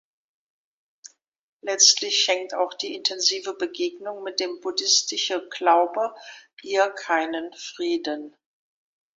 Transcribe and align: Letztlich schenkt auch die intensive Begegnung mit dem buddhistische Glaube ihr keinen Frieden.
Letztlich 1.61 2.23
schenkt 2.23 2.55
auch 2.55 2.73
die 2.73 2.95
intensive 2.95 3.53
Begegnung 3.53 4.23
mit 4.23 4.39
dem 4.39 4.59
buddhistische 4.59 5.47
Glaube 5.49 6.15
ihr 6.63 6.89
keinen 6.89 7.53
Frieden. 7.53 8.35